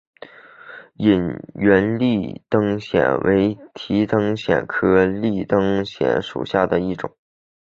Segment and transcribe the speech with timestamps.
[0.95, 7.15] 隐缘立灯藓为提灯藓科立灯藓属下的一个种。